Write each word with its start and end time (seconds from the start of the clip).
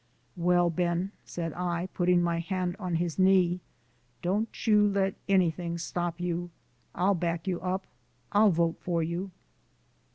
"Well, 0.35 0.71
Ben," 0.71 1.11
said 1.25 1.53
I, 1.53 1.87
putting 1.93 2.23
my 2.23 2.39
hand 2.39 2.75
on 2.79 2.95
his 2.95 3.19
knee, 3.19 3.59
"don't 4.23 4.49
you 4.65 4.87
let 4.87 5.13
anything 5.29 5.77
stop 5.77 6.19
you. 6.19 6.49
I'll 6.95 7.13
back 7.13 7.45
you 7.45 7.61
up; 7.61 7.85
I'll 8.31 8.49
vote 8.49 8.77
for 8.79 9.03
you." 9.03 9.29